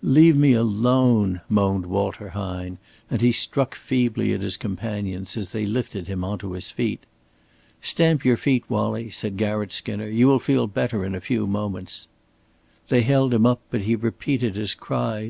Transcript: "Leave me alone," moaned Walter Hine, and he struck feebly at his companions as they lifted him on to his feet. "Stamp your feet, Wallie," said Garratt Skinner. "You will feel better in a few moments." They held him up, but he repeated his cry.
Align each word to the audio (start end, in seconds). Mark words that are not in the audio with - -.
"Leave 0.00 0.34
me 0.34 0.54
alone," 0.54 1.42
moaned 1.46 1.84
Walter 1.84 2.30
Hine, 2.30 2.78
and 3.10 3.20
he 3.20 3.30
struck 3.30 3.74
feebly 3.74 4.32
at 4.32 4.40
his 4.40 4.56
companions 4.56 5.36
as 5.36 5.50
they 5.50 5.66
lifted 5.66 6.06
him 6.08 6.24
on 6.24 6.38
to 6.38 6.52
his 6.52 6.70
feet. 6.70 7.04
"Stamp 7.82 8.24
your 8.24 8.38
feet, 8.38 8.64
Wallie," 8.70 9.10
said 9.10 9.36
Garratt 9.36 9.74
Skinner. 9.74 10.06
"You 10.08 10.26
will 10.28 10.38
feel 10.38 10.66
better 10.66 11.04
in 11.04 11.14
a 11.14 11.20
few 11.20 11.46
moments." 11.46 12.08
They 12.88 13.02
held 13.02 13.34
him 13.34 13.44
up, 13.44 13.60
but 13.70 13.82
he 13.82 13.94
repeated 13.94 14.56
his 14.56 14.72
cry. 14.72 15.22